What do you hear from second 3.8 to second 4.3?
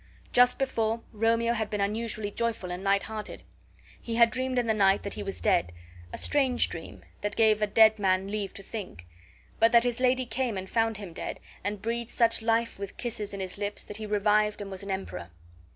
He